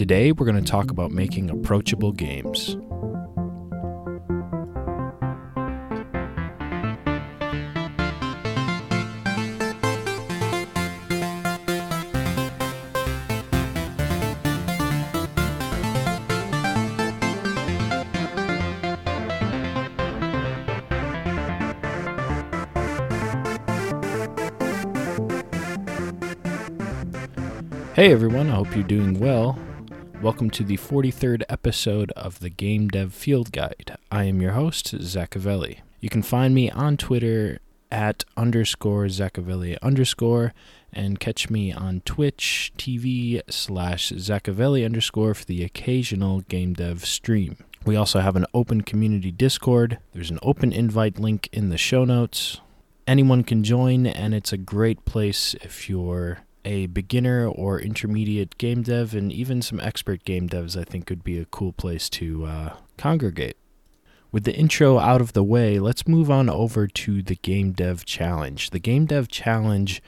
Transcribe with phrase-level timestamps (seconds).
[0.00, 2.74] Today, we're going to talk about making approachable games.
[27.94, 29.58] Hey everyone, I hope you're doing well.
[30.22, 33.96] Welcome to the 43rd episode of the Game Dev Field Guide.
[34.12, 35.78] I am your host, Zachavelli.
[35.98, 37.58] You can find me on Twitter
[37.90, 40.52] at underscore Zachavelli underscore
[40.92, 47.56] and catch me on Twitch TV slash Zachavelli underscore for the occasional game dev stream.
[47.86, 50.00] We also have an open community Discord.
[50.12, 52.60] There's an open invite link in the show notes.
[53.06, 58.82] Anyone can join, and it's a great place if you're a beginner or intermediate game
[58.82, 62.44] dev, and even some expert game devs, I think would be a cool place to
[62.44, 63.56] uh, congregate.
[64.32, 68.04] With the intro out of the way, let's move on over to the Game Dev
[68.04, 68.70] Challenge.
[68.70, 70.00] The Game Dev Challenge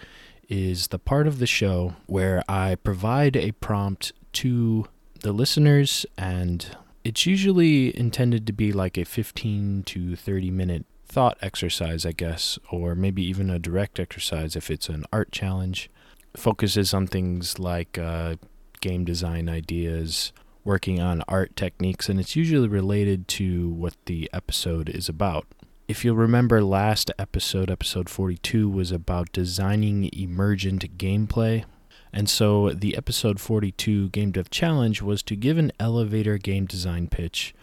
[0.48, 4.86] is the part of the show where I provide a prompt to
[5.20, 11.36] the listeners, and it's usually intended to be like a 15 to 30 minute thought
[11.42, 15.90] exercise, I guess, or maybe even a direct exercise if it's an art challenge
[16.36, 18.36] focuses on things like uh,
[18.80, 20.33] game design ideas,
[20.64, 25.47] working on art techniques, and it's usually related to what the episode is about.
[25.89, 31.64] If you'll remember, last episode, episode 42, was about designing emergent gameplay.
[32.12, 37.08] And so the episode 42 Game Dev Challenge was to give an elevator game design
[37.08, 37.55] pitch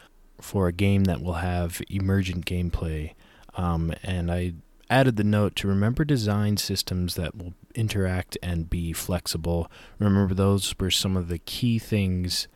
[0.42, 3.14] for a game that will have emergent gameplay.
[3.56, 4.54] Um, and I
[4.90, 9.72] added the note to remember design systems that will interact and be flexible.
[10.00, 12.48] Remember, those were some of the key things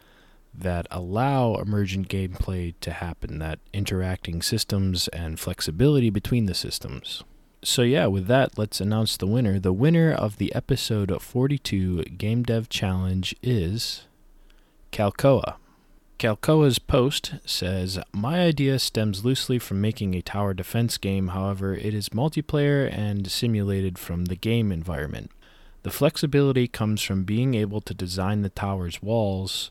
[0.53, 7.23] that allow emergent gameplay to happen that interacting systems and flexibility between the systems.
[7.63, 9.57] So, yeah, with that, let's announce the winner.
[9.57, 14.05] The winner of the episode 42 Game Dev Challenge is
[14.91, 15.55] Calcoa.
[16.19, 21.93] Calcoa's post says, My idea stems loosely from making a tower defense game, however, it
[21.93, 25.31] is multiplayer and simulated from the game environment.
[25.83, 29.69] The flexibility comes from being able to design the tower's walls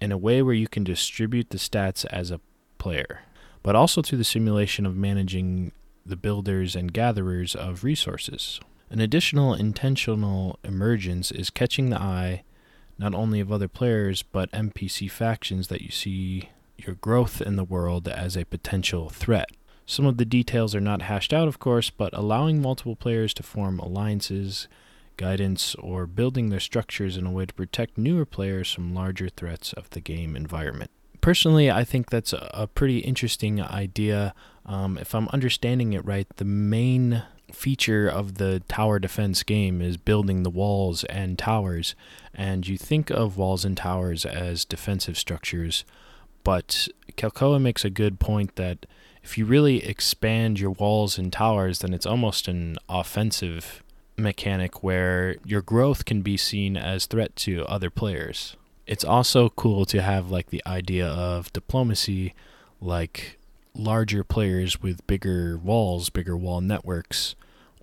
[0.00, 2.40] in a way where you can distribute the stats as a
[2.78, 3.20] player,
[3.62, 5.72] but also through the simulation of managing
[6.04, 8.60] the builders and gatherers of resources.
[8.90, 12.42] An additional intentional emergence is catching the eye
[12.98, 17.64] not only of other players, but NPC factions that you see your growth in the
[17.64, 19.50] world as a potential threat.
[19.86, 23.42] Some of the details are not hashed out, of course, but allowing multiple players to
[23.42, 24.68] form alliances,
[25.16, 29.72] guidance, or building their structures in a way to protect newer players from larger threats
[29.72, 30.90] of the game environment.
[31.20, 34.34] Personally, I think that's a pretty interesting idea.
[34.66, 37.22] Um, if I'm understanding it right, the main
[37.52, 41.94] feature of the tower defense game is building the walls and towers.
[42.34, 45.84] And you think of walls and towers as defensive structures,
[46.44, 48.86] but Calcoa makes a good point that
[49.22, 53.82] if you really expand your walls and towers, then it's almost an offensive
[54.16, 58.56] mechanic where your growth can be seen as threat to other players.
[58.86, 62.34] It's also cool to have like the idea of diplomacy
[62.80, 63.38] like
[63.74, 67.34] larger players with bigger walls, bigger wall networks,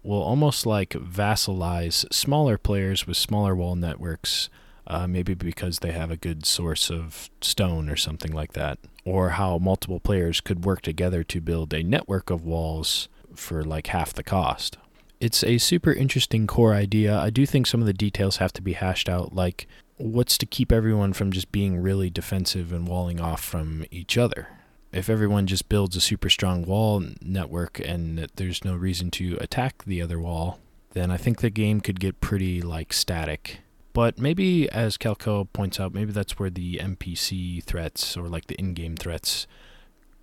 [0.05, 4.49] will almost like vassalize smaller players with smaller wall networks,
[4.87, 8.77] uh, maybe because they have a good source of stone or something like that.
[9.03, 13.87] Or how multiple players could work together to build a network of walls for like
[13.87, 14.77] half the cost.
[15.19, 17.17] It's a super interesting core idea.
[17.17, 19.67] I do think some of the details have to be hashed out, like
[19.97, 24.49] what's to keep everyone from just being really defensive and walling off from each other
[24.95, 29.83] if everyone just builds a super strong wall network and there's no reason to attack
[29.83, 30.59] the other wall,
[30.93, 33.59] then I think the game could get pretty like static.
[33.91, 38.55] But maybe, as Calco points out, maybe that's where the NPC threats or like the
[38.55, 39.47] in-game threats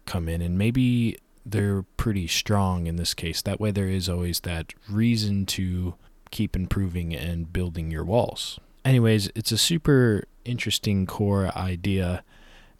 [0.06, 3.42] come in, and maybe they're pretty strong in this case.
[3.42, 5.94] That way, there is always that reason to
[6.30, 8.58] keep improving and building your walls.
[8.84, 12.24] Anyways, it's a super interesting core idea,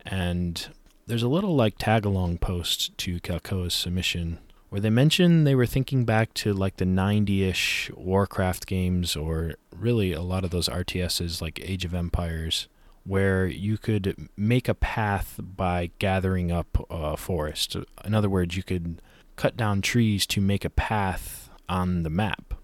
[0.05, 0.69] and
[1.07, 4.39] there's a little like tag along post to Calcoa's submission
[4.69, 10.13] where they mention they were thinking back to like the 90-ish Warcraft games or really
[10.13, 12.69] a lot of those RTSs like Age of Empires
[13.05, 17.77] where you could make a path by gathering up a forest.
[18.05, 19.03] In other words, you could
[19.37, 22.55] cut down trees to make a path on the map.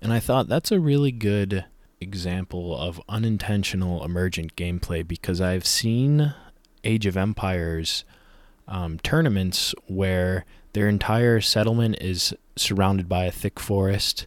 [0.00, 1.64] And I thought that's a really good
[2.00, 6.34] example of unintentional emergent gameplay because I've seen
[6.86, 8.04] Age of Empires
[8.68, 14.26] um, tournaments where their entire settlement is surrounded by a thick forest,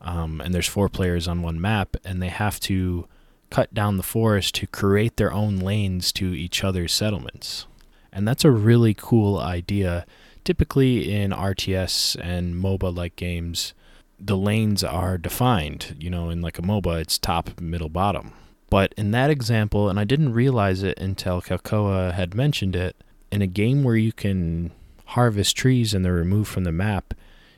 [0.00, 3.06] um, and there's four players on one map, and they have to
[3.50, 7.66] cut down the forest to create their own lanes to each other's settlements.
[8.12, 10.06] And that's a really cool idea.
[10.44, 13.74] Typically in RTS and MOBA like games,
[14.18, 15.96] the lanes are defined.
[15.98, 18.32] You know, in like a MOBA, it's top, middle, bottom.
[18.70, 22.96] But in that example, and I didn't realize it until Calcoa had mentioned it,
[23.32, 24.70] in a game where you can
[25.06, 27.14] harvest trees and they're removed from the map,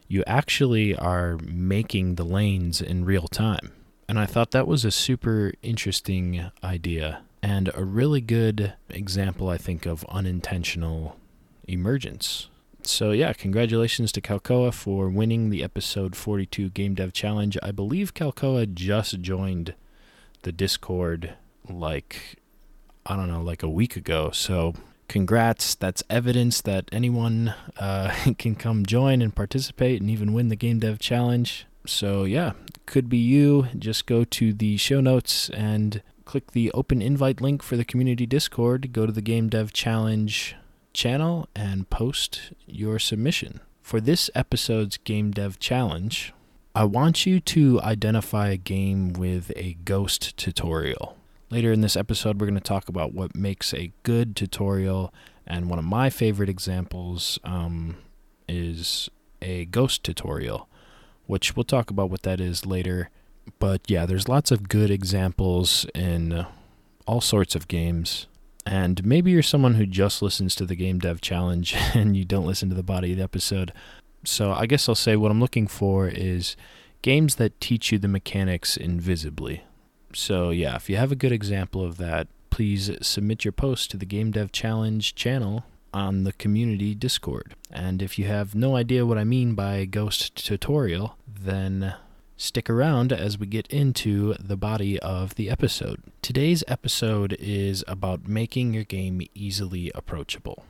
[0.09, 3.73] you actually are making the lanes in real time.
[4.09, 9.59] And I thought that was a super interesting idea and a really good example, I
[9.59, 11.17] think, of unintentional
[11.67, 12.49] emergence.
[12.83, 17.57] So, yeah, congratulations to Calcoa for winning the episode 42 Game Dev Challenge.
[17.63, 19.75] I believe Calcoa just joined
[20.43, 21.35] the Discord
[21.69, 22.37] like,
[23.07, 24.31] I don't know, like a week ago.
[24.33, 24.75] So,
[25.09, 25.75] congrats.
[25.75, 30.79] That's evidence that anyone uh, can come join and participate and even win the Game
[30.79, 31.67] Dev Challenge.
[31.87, 32.53] So, yeah,
[32.87, 33.69] could be you.
[33.79, 38.27] Just go to the show notes and click the open invite link for the community
[38.27, 38.93] Discord.
[38.93, 40.57] Go to the Game Dev Challenge
[40.93, 43.61] channel and post your submission.
[43.81, 46.33] For this episode's Game Dev Challenge,
[46.75, 51.17] I want you to identify a game with a ghost tutorial.
[51.51, 55.13] Later in this episode, we're going to talk about what makes a good tutorial,
[55.47, 57.97] and one of my favorite examples um,
[58.49, 59.11] is
[59.43, 60.69] a ghost tutorial
[61.27, 63.11] which we'll talk about what that is later.
[63.59, 66.47] But yeah, there's lots of good examples in
[67.07, 68.27] all sorts of games.
[68.65, 72.47] And maybe you're someone who just listens to the Game Dev Challenge and you don't
[72.47, 73.73] listen to the body of the episode.
[74.25, 76.57] So I guess I'll say what I'm looking for is
[77.03, 79.65] games that teach you the mechanics invisibly.
[80.15, 83.97] So yeah, if you have a good example of that, please submit your post to
[83.97, 87.55] the Game Dev Challenge channel on the community Discord.
[87.71, 91.95] And if you have no idea what I mean by ghost tutorial, then
[92.37, 96.03] stick around as we get into the body of the episode.
[96.23, 100.65] Today's episode is about making your game easily approachable.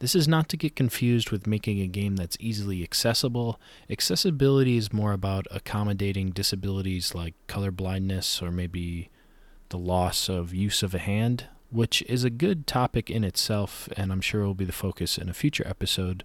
[0.00, 3.60] This is not to get confused with making a game that's easily accessible.
[3.90, 9.10] Accessibility is more about accommodating disabilities like color blindness or maybe
[9.70, 14.10] the loss of use of a hand which is a good topic in itself, and
[14.10, 16.24] I'm sure will be the focus in a future episode.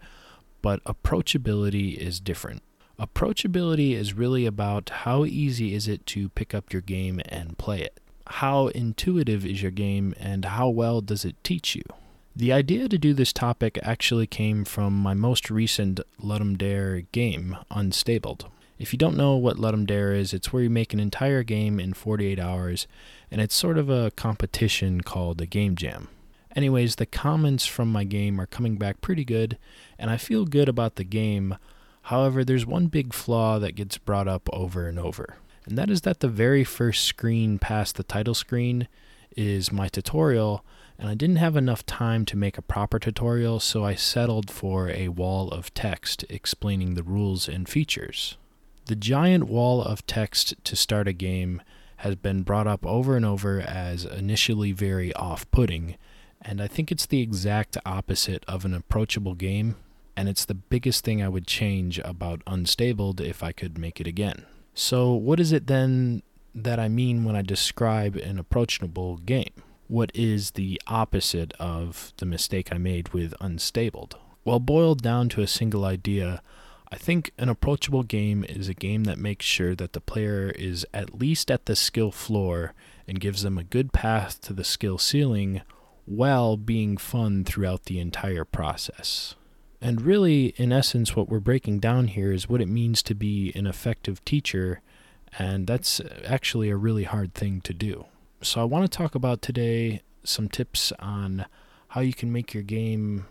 [0.61, 2.63] But approachability is different.
[2.99, 7.81] Approachability is really about how easy is it to pick up your game and play
[7.81, 7.99] it.
[8.27, 11.83] How intuitive is your game, and how well does it teach you?
[12.35, 17.57] The idea to do this topic actually came from my most recent Ludum Dare game,
[17.69, 18.49] Unstabled.
[18.79, 21.79] If you don't know what Ludum Dare is, it's where you make an entire game
[21.79, 22.87] in 48 hours
[23.29, 26.07] and it's sort of a competition called a game jam.
[26.55, 29.59] Anyways, the comments from my game are coming back pretty good,
[29.99, 31.57] and I feel good about the game.
[32.03, 36.01] However, there's one big flaw that gets brought up over and over, and that is
[36.01, 38.87] that the very first screen past the title screen
[39.35, 40.63] is my tutorial,
[41.03, 44.87] and I didn't have enough time to make a proper tutorial, so I settled for
[44.89, 48.37] a wall of text explaining the rules and features.
[48.85, 51.61] The giant wall of text to start a game
[51.97, 55.97] has been brought up over and over as initially very off putting,
[56.41, 59.75] and I think it's the exact opposite of an approachable game,
[60.15, 64.07] and it's the biggest thing I would change about Unstabled if I could make it
[64.07, 64.45] again.
[64.73, 66.23] So, what is it then
[66.55, 69.63] that I mean when I describe an approachable game?
[69.87, 74.17] What is the opposite of the mistake I made with Unstabled?
[74.45, 76.41] Well, boiled down to a single idea,
[76.91, 80.85] I think an approachable game is a game that makes sure that the player is
[80.93, 82.73] at least at the skill floor
[83.07, 85.61] and gives them a good path to the skill ceiling
[86.05, 89.35] while being fun throughout the entire process.
[89.81, 93.51] And really, in essence, what we're breaking down here is what it means to be
[93.55, 94.81] an effective teacher,
[95.37, 98.05] and that's actually a really hard thing to do.
[98.43, 101.45] So, I want to talk about today some tips on
[101.87, 103.25] how you can make your game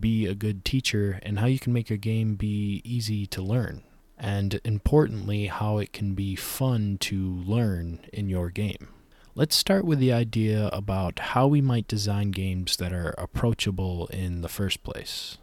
[0.00, 3.82] be a good teacher and how you can make your game be easy to learn.
[4.16, 8.88] And importantly, how it can be fun to learn in your game.
[9.34, 14.40] Let's start with the idea about how we might design games that are approachable in
[14.40, 15.36] the first place.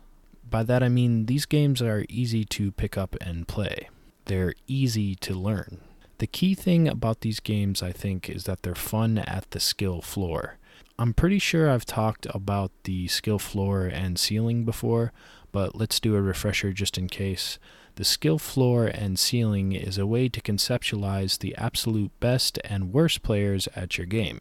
[0.50, 3.90] By that I mean these games are easy to pick up and play.
[4.26, 5.82] They're easy to learn.
[6.24, 10.02] The key thing about these games, I think, is that they're fun at the skill
[10.02, 10.58] floor.
[10.98, 15.12] I'm pretty sure I've talked about the skill floor and ceiling before,
[15.52, 17.60] but let's do a refresher just in case.
[17.96, 23.22] The skill floor and ceiling is a way to conceptualize the absolute best and worst
[23.22, 24.40] players at your game.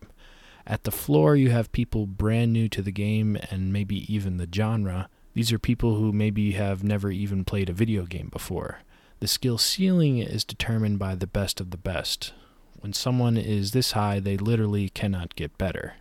[0.64, 4.48] At the floor, you have people brand new to the game and maybe even the
[4.54, 5.08] genre.
[5.34, 8.82] These are people who maybe have never even played a video game before.
[9.22, 12.32] The skill ceiling is determined by the best of the best.
[12.80, 15.94] When someone is this high, they literally cannot get better.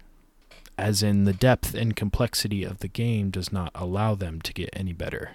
[0.75, 4.71] As in, the depth and complexity of the game does not allow them to get
[4.73, 5.33] any better.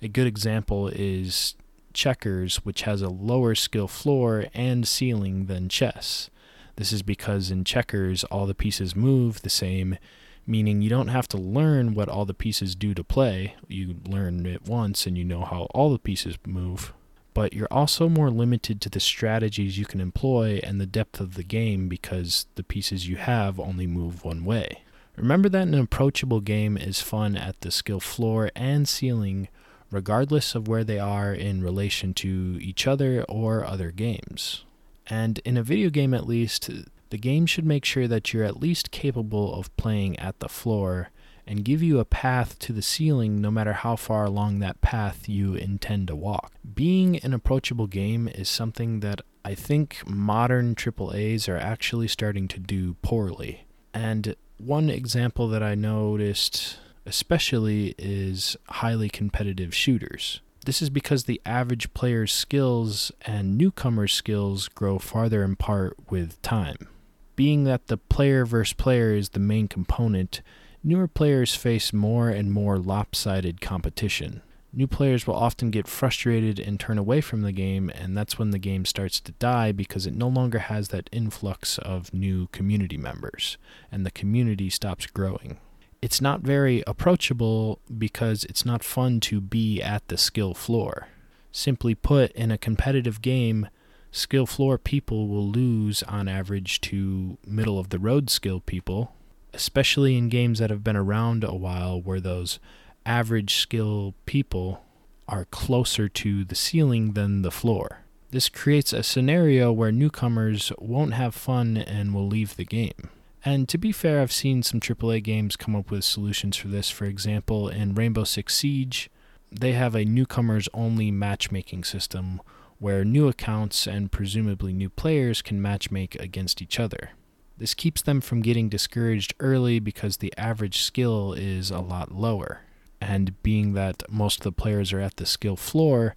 [0.00, 1.56] A good example is
[1.92, 6.30] checkers, which has a lower skill floor and ceiling than chess.
[6.76, 9.98] This is because in checkers, all the pieces move the same,
[10.46, 13.56] meaning you don't have to learn what all the pieces do to play.
[13.66, 16.92] You learn it once and you know how all the pieces move.
[17.32, 21.34] But you're also more limited to the strategies you can employ and the depth of
[21.34, 24.82] the game because the pieces you have only move one way.
[25.16, 29.48] Remember that an approachable game is fun at the skill floor and ceiling
[29.90, 34.64] regardless of where they are in relation to each other or other games.
[35.08, 36.70] And in a video game, at least,
[37.10, 41.10] the game should make sure that you're at least capable of playing at the floor
[41.50, 45.28] and give you a path to the ceiling no matter how far along that path
[45.28, 46.52] you intend to walk.
[46.74, 52.60] Being an approachable game is something that I think modern AAAs are actually starting to
[52.60, 53.64] do poorly.
[53.92, 60.42] And one example that I noticed especially is highly competitive shooters.
[60.66, 66.86] This is because the average player's skills and newcomer's skills grow farther apart with time.
[67.34, 70.42] Being that the player versus player is the main component,
[70.82, 74.42] newer players face more and more lopsided competition.
[74.72, 78.50] New players will often get frustrated and turn away from the game, and that's when
[78.50, 82.96] the game starts to die because it no longer has that influx of new community
[82.96, 83.58] members,
[83.90, 85.58] and the community stops growing
[86.02, 91.08] it's not very approachable because it's not fun to be at the skill floor.
[91.52, 93.68] Simply put, in a competitive game,
[94.10, 99.14] skill floor people will lose on average to middle of the road skill people,
[99.54, 102.58] especially in games that have been around a while where those
[103.06, 104.84] average skill people
[105.28, 108.00] are closer to the ceiling than the floor.
[108.30, 113.10] This creates a scenario where newcomers won't have fun and will leave the game.
[113.44, 116.90] And to be fair, I've seen some AAA games come up with solutions for this.
[116.90, 119.10] For example, in Rainbow Six Siege,
[119.50, 122.40] they have a newcomers only matchmaking system
[122.78, 127.10] where new accounts and presumably new players can matchmake against each other.
[127.60, 132.62] This keeps them from getting discouraged early because the average skill is a lot lower.
[133.02, 136.16] And being that most of the players are at the skill floor,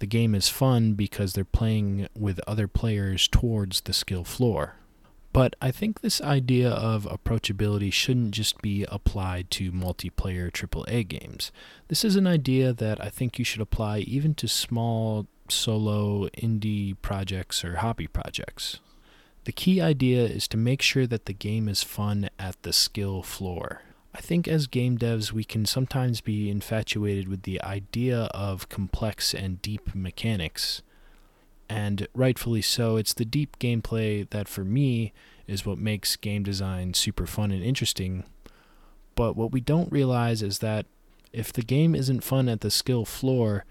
[0.00, 4.74] the game is fun because they're playing with other players towards the skill floor.
[5.32, 11.52] But I think this idea of approachability shouldn't just be applied to multiplayer AAA games.
[11.86, 16.96] This is an idea that I think you should apply even to small solo indie
[17.02, 18.80] projects or hobby projects.
[19.46, 23.22] The key idea is to make sure that the game is fun at the skill
[23.22, 23.82] floor.
[24.12, 29.32] I think as game devs, we can sometimes be infatuated with the idea of complex
[29.32, 30.82] and deep mechanics
[31.68, 32.96] and rightfully so.
[32.96, 35.12] It's the deep gameplay that, for me,
[35.46, 38.24] is what makes game design super fun and interesting.
[39.14, 40.86] But what we don't realize is that
[41.32, 43.64] if the game isn't fun at the skill floor,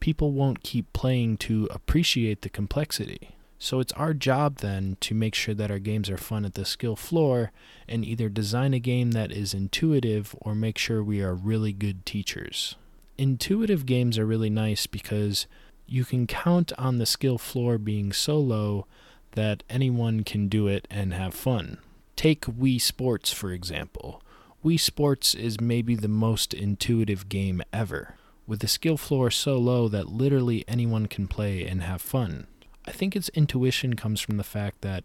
[0.00, 3.36] people won't keep playing to appreciate the complexity.
[3.62, 6.64] So it's our job then to make sure that our games are fun at the
[6.64, 7.52] skill floor
[7.86, 12.06] and either design a game that is intuitive or make sure we are really good
[12.06, 12.76] teachers.
[13.18, 15.46] Intuitive games are really nice because
[15.86, 18.86] you can count on the skill floor being so low
[19.32, 21.76] that anyone can do it and have fun.
[22.16, 24.22] Take Wii Sports, for example.
[24.64, 28.14] Wii Sports is maybe the most intuitive game ever,
[28.46, 32.46] with the skill floor so low that literally anyone can play and have fun.
[32.90, 35.04] I think its intuition comes from the fact that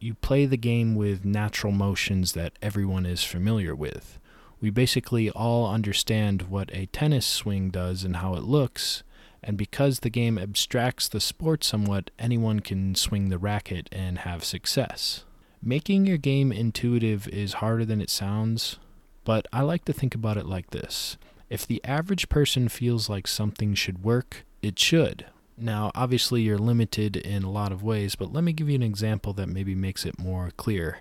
[0.00, 4.18] you play the game with natural motions that everyone is familiar with.
[4.58, 9.02] We basically all understand what a tennis swing does and how it looks,
[9.42, 14.42] and because the game abstracts the sport somewhat, anyone can swing the racket and have
[14.42, 15.24] success.
[15.60, 18.78] Making your game intuitive is harder than it sounds,
[19.24, 21.18] but I like to think about it like this.
[21.50, 25.26] If the average person feels like something should work, it should.
[25.58, 28.82] Now, obviously, you're limited in a lot of ways, but let me give you an
[28.82, 30.98] example that maybe makes it more clear.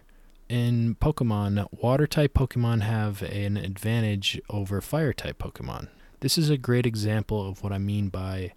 [0.47, 5.89] In Pokemon, water type Pokemon have an advantage over fire type Pokemon.
[6.21, 8.53] This is a great example of what I mean by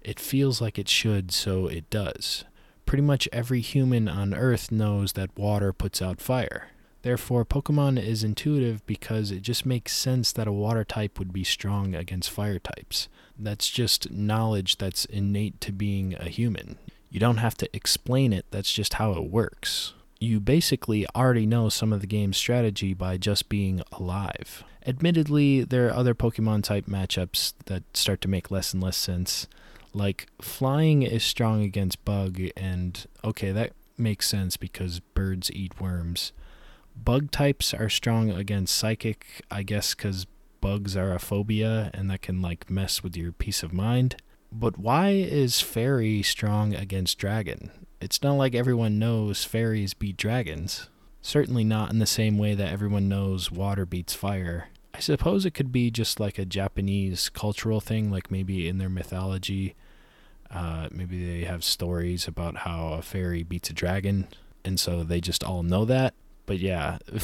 [0.00, 2.44] it feels like it should, so it does.
[2.84, 6.68] Pretty much every human on Earth knows that water puts out fire.
[7.06, 11.44] Therefore, Pokemon is intuitive because it just makes sense that a water type would be
[11.44, 13.06] strong against fire types.
[13.38, 16.78] That's just knowledge that's innate to being a human.
[17.08, 19.94] You don't have to explain it, that's just how it works.
[20.18, 24.64] You basically already know some of the game's strategy by just being alive.
[24.84, 29.46] Admittedly, there are other Pokemon type matchups that start to make less and less sense.
[29.94, 36.32] Like, flying is strong against bug, and okay, that makes sense because birds eat worms.
[36.96, 40.26] Bug types are strong against psychic, I guess, because
[40.60, 44.16] bugs are a phobia and that can like mess with your peace of mind.
[44.50, 47.70] But why is fairy strong against dragon?
[48.00, 50.88] It's not like everyone knows fairies beat dragons.
[51.22, 54.68] Certainly not in the same way that everyone knows water beats fire.
[54.94, 58.88] I suppose it could be just like a Japanese cultural thing, like maybe in their
[58.88, 59.74] mythology,
[60.50, 64.28] uh, maybe they have stories about how a fairy beats a dragon,
[64.64, 66.14] and so they just all know that
[66.46, 66.98] but yeah,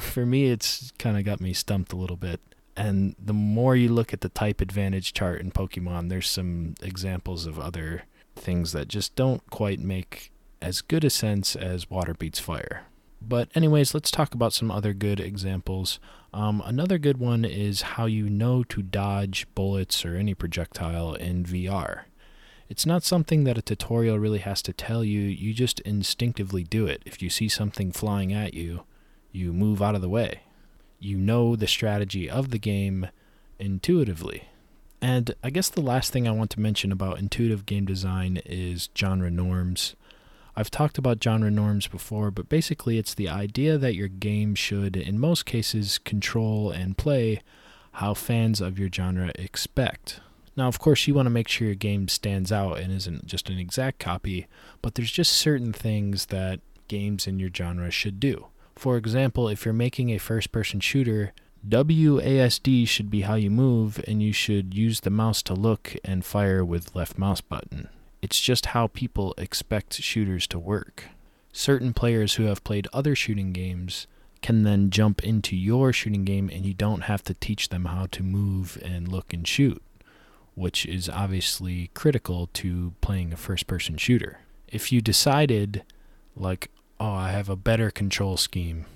[0.00, 2.40] for me, it's kind of got me stumped a little bit.
[2.76, 7.46] And the more you look at the type advantage chart in Pokemon, there's some examples
[7.46, 8.02] of other
[8.34, 10.30] things that just don't quite make
[10.60, 12.84] as good a sense as water beats fire.
[13.20, 15.98] But, anyways, let's talk about some other good examples.
[16.34, 21.44] Um, another good one is how you know to dodge bullets or any projectile in
[21.44, 22.02] VR.
[22.68, 26.86] It's not something that a tutorial really has to tell you, you just instinctively do
[26.86, 27.02] it.
[27.06, 28.82] If you see something flying at you,
[29.30, 30.40] you move out of the way.
[30.98, 33.08] You know the strategy of the game
[33.58, 34.48] intuitively.
[35.00, 38.88] And I guess the last thing I want to mention about intuitive game design is
[38.96, 39.94] genre norms.
[40.56, 44.96] I've talked about genre norms before, but basically it's the idea that your game should,
[44.96, 47.42] in most cases, control and play
[47.92, 50.20] how fans of your genre expect.
[50.56, 53.50] Now, of course, you want to make sure your game stands out and isn't just
[53.50, 54.46] an exact copy,
[54.80, 58.46] but there's just certain things that games in your genre should do.
[58.74, 61.32] For example, if you're making a first person shooter,
[61.66, 66.24] WASD should be how you move, and you should use the mouse to look and
[66.24, 67.88] fire with left mouse button.
[68.22, 71.04] It's just how people expect shooters to work.
[71.52, 74.06] Certain players who have played other shooting games
[74.42, 78.06] can then jump into your shooting game and you don't have to teach them how
[78.06, 79.82] to move and look and shoot
[80.56, 84.40] which is obviously critical to playing a first person shooter.
[84.66, 85.84] If you decided,
[86.34, 88.86] like, oh, I have a better control scheme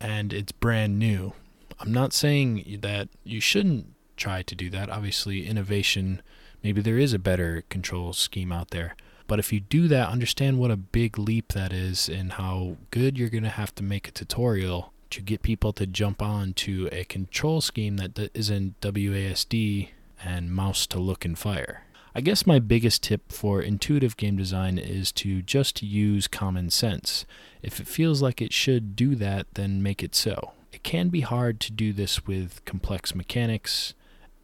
[0.00, 1.34] and it's brand new,
[1.78, 4.90] I'm not saying that you shouldn't try to do that.
[4.90, 6.22] Obviously, innovation,
[6.62, 8.96] maybe there is a better control scheme out there.
[9.26, 13.18] But if you do that, understand what a big leap that is and how good
[13.18, 16.88] you're going to have to make a tutorial to get people to jump on to
[16.90, 19.90] a control scheme that is in WASD
[20.24, 21.84] and mouse to look and fire.
[22.14, 27.24] I guess my biggest tip for intuitive game design is to just use common sense.
[27.62, 30.52] If it feels like it should do that, then make it so.
[30.72, 33.94] It can be hard to do this with complex mechanics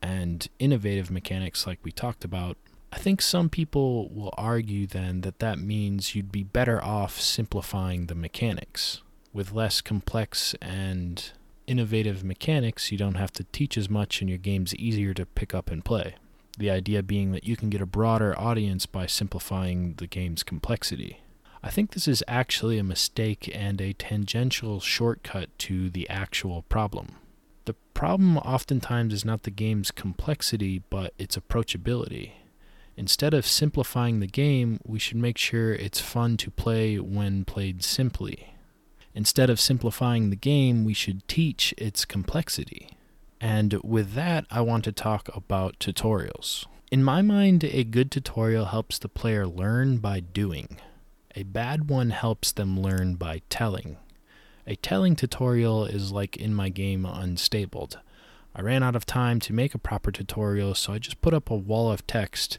[0.00, 2.56] and innovative mechanics like we talked about.
[2.92, 8.06] I think some people will argue then that that means you'd be better off simplifying
[8.06, 9.02] the mechanics.
[9.32, 11.32] With less complex and
[11.66, 15.54] innovative mechanics, you don't have to teach as much and your game's easier to pick
[15.54, 16.16] up and play.
[16.58, 21.20] The idea being that you can get a broader audience by simplifying the game's complexity.
[21.62, 27.16] I think this is actually a mistake and a tangential shortcut to the actual problem.
[27.64, 32.32] The problem oftentimes is not the game's complexity, but its approachability.
[32.96, 37.82] Instead of simplifying the game, we should make sure it's fun to play when played
[37.82, 38.54] simply.
[39.16, 42.90] Instead of simplifying the game, we should teach its complexity.
[43.40, 46.66] And with that, I want to talk about tutorials.
[46.90, 50.76] In my mind, a good tutorial helps the player learn by doing.
[51.34, 53.96] A bad one helps them learn by telling.
[54.66, 57.98] A telling tutorial is like in my game Unstabled.
[58.54, 61.48] I ran out of time to make a proper tutorial, so I just put up
[61.48, 62.58] a wall of text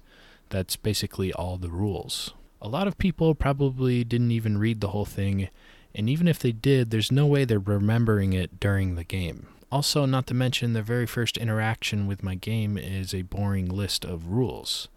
[0.49, 2.33] that's basically all the rules.
[2.59, 5.49] A lot of people probably didn't even read the whole thing
[5.93, 9.47] and even if they did, there's no way they're remembering it during the game.
[9.71, 14.05] Also, not to mention, the very first interaction with my game is a boring list
[14.05, 14.87] of rules.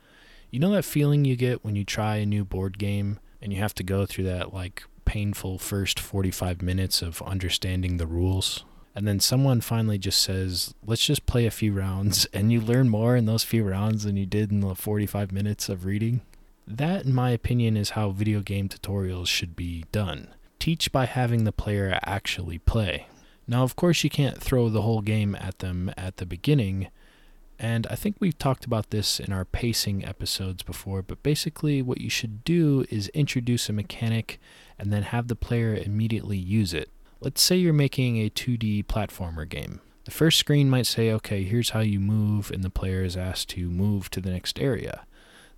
[0.50, 3.58] You know that feeling you get when you try a new board game and you
[3.58, 8.64] have to go through that like painful first 45 minutes of understanding the rules?
[8.94, 12.88] And then someone finally just says, let's just play a few rounds, and you learn
[12.88, 16.20] more in those few rounds than you did in the 45 minutes of reading.
[16.66, 20.28] That, in my opinion, is how video game tutorials should be done
[20.60, 23.06] teach by having the player actually play.
[23.48, 26.88] Now, of course, you can't throw the whole game at them at the beginning,
[27.58, 32.00] and I think we've talked about this in our pacing episodes before, but basically, what
[32.00, 34.40] you should do is introduce a mechanic
[34.78, 36.88] and then have the player immediately use it.
[37.20, 39.80] Let's say you're making a 2D platformer game.
[40.04, 43.50] The first screen might say, okay, here's how you move, and the player is asked
[43.50, 45.04] to move to the next area.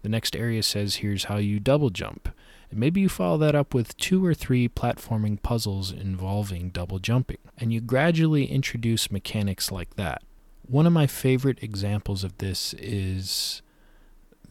[0.03, 2.29] The next area says, here's how you double jump.
[2.71, 7.39] And maybe you follow that up with two or three platforming puzzles involving double jumping.
[7.59, 10.23] And you gradually introduce mechanics like that.
[10.67, 13.63] One of my favorite examples of this is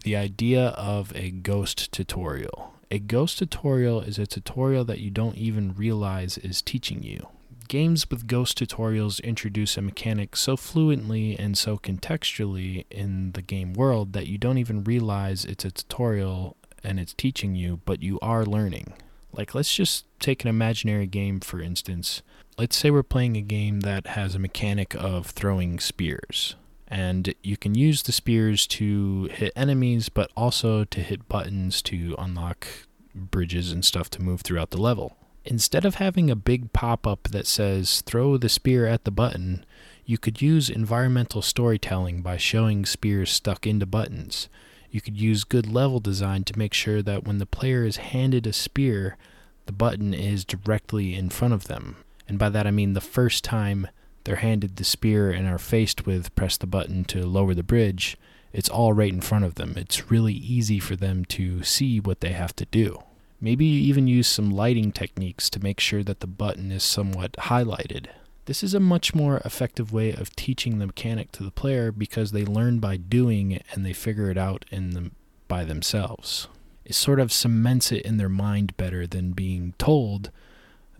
[0.03, 2.73] the idea of a ghost tutorial.
[2.89, 7.27] A ghost tutorial is a tutorial that you don't even realize is teaching you.
[7.71, 13.71] Games with ghost tutorials introduce a mechanic so fluently and so contextually in the game
[13.71, 18.19] world that you don't even realize it's a tutorial and it's teaching you, but you
[18.21, 18.91] are learning.
[19.31, 22.21] Like, let's just take an imaginary game, for instance.
[22.57, 26.55] Let's say we're playing a game that has a mechanic of throwing spears.
[26.89, 32.15] And you can use the spears to hit enemies, but also to hit buttons to
[32.19, 32.67] unlock
[33.15, 35.15] bridges and stuff to move throughout the level.
[35.43, 39.65] Instead of having a big pop up that says throw the spear at the button,
[40.05, 44.49] you could use environmental storytelling by showing spears stuck into buttons.
[44.91, 48.45] You could use good level design to make sure that when the player is handed
[48.45, 49.17] a spear,
[49.65, 51.95] the button is directly in front of them.
[52.27, 53.87] And by that I mean the first time
[54.23, 58.15] they're handed the spear and are faced with press the button to lower the bridge,
[58.53, 59.73] it's all right in front of them.
[59.75, 63.01] It's really easy for them to see what they have to do.
[63.43, 67.33] Maybe you even use some lighting techniques to make sure that the button is somewhat
[67.33, 68.05] highlighted.
[68.45, 72.31] This is a much more effective way of teaching the mechanic to the player because
[72.31, 75.11] they learn by doing and they figure it out in
[75.47, 76.47] by themselves.
[76.85, 80.31] It sort of cements it in their mind better than being told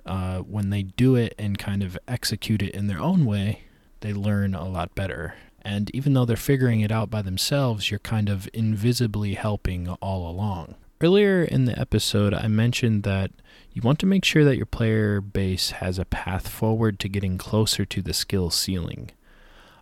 [0.06, 3.62] uh, when they do it and kind of execute it in their own way,
[4.00, 5.36] they learn a lot better.
[5.62, 10.30] And even though they're figuring it out by themselves, you're kind of invisibly helping all
[10.30, 10.76] along.
[11.04, 13.32] Earlier in the episode, I mentioned that
[13.74, 17.40] you want to make sure that your player base has a path forward to getting
[17.40, 19.10] closer to the skill ceiling.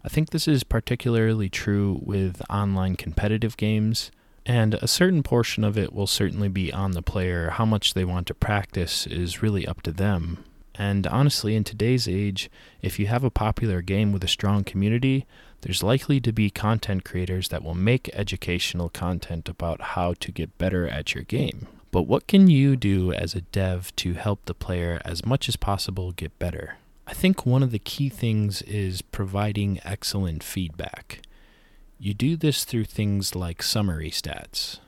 [0.02, 4.12] I think this is particularly true with online competitive games
[4.46, 7.50] and a certain portion of it will certainly be on the player.
[7.50, 10.46] How much they want to practice is really up to them.
[10.74, 12.50] And honestly, in today's age,
[12.82, 15.26] if you have a popular game with a strong community,
[15.62, 20.58] there's likely to be content creators that will make educational content about how to get
[20.58, 21.68] better at your game.
[21.92, 25.56] But what can you do as a dev to help the player as much as
[25.56, 26.76] possible get better?
[27.08, 31.22] I think one of the key things is providing excellent feedback.
[31.98, 34.80] You do this through things like summary stats.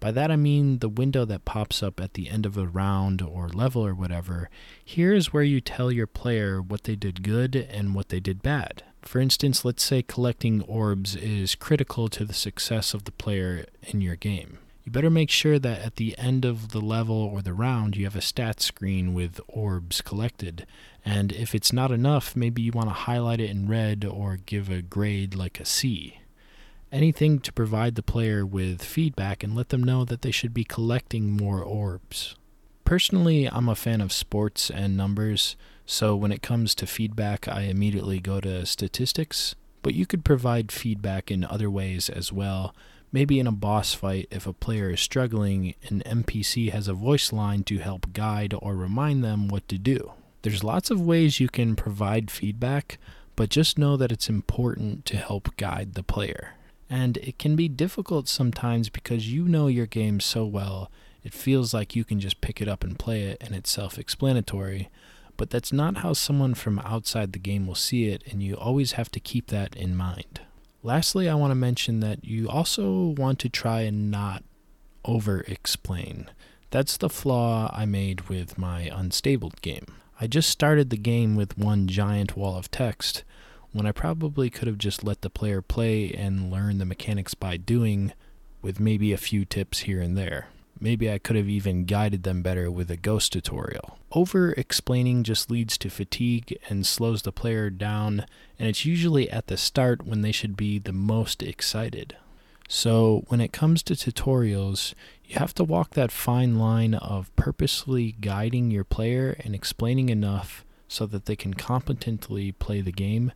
[0.00, 3.22] By that I mean the window that pops up at the end of a round
[3.22, 4.50] or level or whatever.
[4.84, 8.82] Here's where you tell your player what they did good and what they did bad.
[9.02, 14.00] For instance, let's say collecting orbs is critical to the success of the player in
[14.00, 14.58] your game.
[14.84, 18.04] You better make sure that at the end of the level or the round you
[18.04, 20.66] have a stat screen with orbs collected.
[21.04, 24.70] And if it's not enough, maybe you want to highlight it in red or give
[24.70, 26.18] a grade like a C
[26.92, 30.62] anything to provide the player with feedback and let them know that they should be
[30.62, 32.36] collecting more orbs.
[32.92, 37.62] Personally, I'm a fan of sports and numbers, so when it comes to feedback, I
[37.62, 39.54] immediately go to statistics.
[39.80, 42.74] But you could provide feedback in other ways as well.
[43.10, 47.32] Maybe in a boss fight, if a player is struggling, an NPC has a voice
[47.32, 50.12] line to help guide or remind them what to do.
[50.42, 52.98] There's lots of ways you can provide feedback,
[53.36, 56.56] but just know that it's important to help guide the player.
[56.90, 60.90] And it can be difficult sometimes because you know your game so well,
[61.24, 63.98] it feels like you can just pick it up and play it and it's self
[63.98, 64.90] explanatory.
[65.36, 68.92] But that's not how someone from outside the game will see it, and you always
[68.92, 70.40] have to keep that in mind.
[70.82, 74.44] Lastly, I want to mention that you also want to try and not
[75.04, 76.30] over explain.
[76.70, 79.86] That's the flaw I made with my unstable game.
[80.20, 83.24] I just started the game with one giant wall of text,
[83.72, 87.56] when I probably could have just let the player play and learn the mechanics by
[87.56, 88.12] doing,
[88.60, 90.48] with maybe a few tips here and there.
[90.82, 94.00] Maybe I could have even guided them better with a ghost tutorial.
[94.10, 98.26] Over explaining just leads to fatigue and slows the player down,
[98.58, 102.16] and it's usually at the start when they should be the most excited.
[102.68, 108.16] So, when it comes to tutorials, you have to walk that fine line of purposely
[108.20, 113.30] guiding your player and explaining enough so that they can competently play the game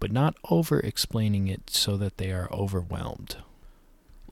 [0.00, 3.36] but not over explaining it so that they are overwhelmed.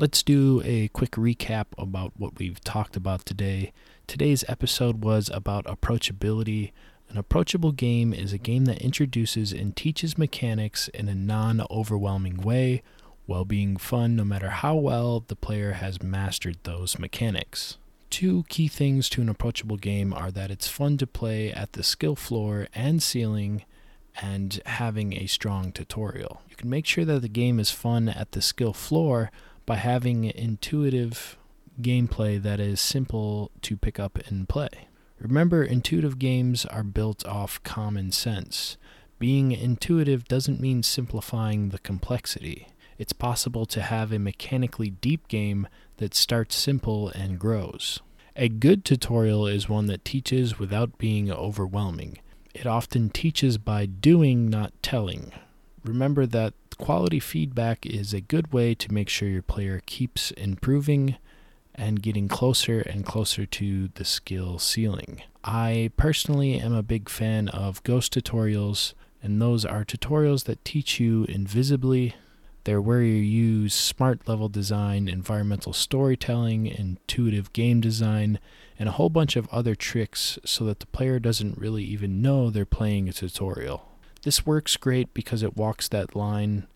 [0.00, 3.72] Let's do a quick recap about what we've talked about today.
[4.06, 6.70] Today's episode was about approachability.
[7.08, 12.36] An approachable game is a game that introduces and teaches mechanics in a non overwhelming
[12.36, 12.84] way
[13.26, 17.76] while being fun no matter how well the player has mastered those mechanics.
[18.08, 21.82] Two key things to an approachable game are that it's fun to play at the
[21.82, 23.64] skill floor and ceiling
[24.22, 26.40] and having a strong tutorial.
[26.48, 29.32] You can make sure that the game is fun at the skill floor
[29.68, 31.36] by having intuitive
[31.82, 34.88] gameplay that is simple to pick up and play.
[35.18, 38.78] Remember, intuitive games are built off common sense.
[39.18, 42.68] Being intuitive doesn't mean simplifying the complexity.
[42.96, 48.00] It's possible to have a mechanically deep game that starts simple and grows.
[48.36, 52.20] A good tutorial is one that teaches without being overwhelming.
[52.54, 55.30] It often teaches by doing, not telling.
[55.84, 61.16] Remember that quality feedback is a good way to make sure your player keeps improving
[61.74, 65.22] and getting closer and closer to the skill ceiling.
[65.44, 70.98] I personally am a big fan of ghost tutorials, and those are tutorials that teach
[70.98, 72.14] you invisibly
[72.68, 78.38] they're where you use smart level design, environmental storytelling, intuitive game design,
[78.78, 82.50] and a whole bunch of other tricks so that the player doesn't really even know
[82.50, 83.97] they're playing a tutorial.
[84.28, 86.66] This works great because it walks that line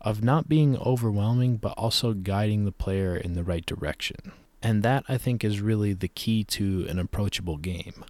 [0.00, 4.32] of not being overwhelming but also guiding the player in the right direction.
[4.62, 8.02] And that I think is really the key to an approachable game.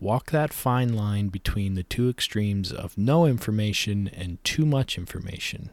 [0.00, 5.68] Walk that fine line between the two extremes of no information and too much information.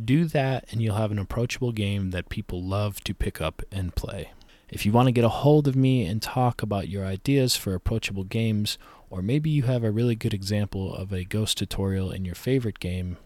[0.00, 3.96] Do that, and you'll have an approachable game that people love to pick up and
[3.96, 4.30] play.
[4.70, 7.74] If you want to get a hold of me and talk about your ideas for
[7.74, 8.78] approachable games,
[9.08, 12.78] or maybe you have a really good example of a ghost tutorial in your favorite
[12.78, 13.16] game,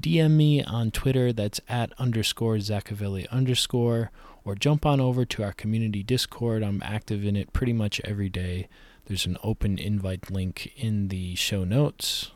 [0.00, 4.10] DM me on Twitter, that's at underscore Zachavelli underscore,
[4.44, 6.62] or jump on over to our community Discord.
[6.62, 8.68] I'm active in it pretty much every day.
[9.04, 12.32] There's an open invite link in the show notes.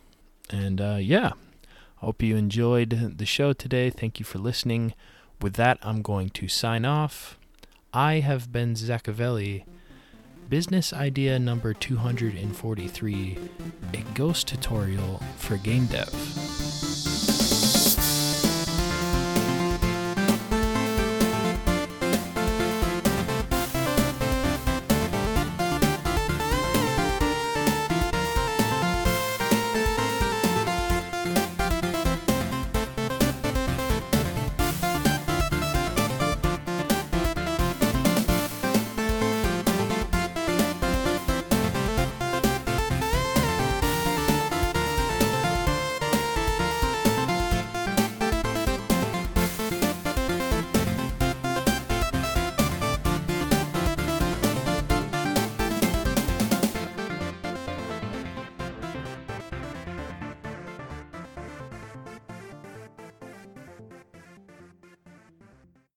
[0.51, 1.33] And uh, yeah,
[2.01, 3.91] Hope you enjoyed the show today.
[3.91, 4.95] Thank you for listening.
[5.43, 7.39] With that, I'm going to sign off.
[7.93, 9.65] I have been Zachavelli.
[10.49, 13.39] Business idea number 243
[13.93, 16.50] a ghost tutorial for game dev.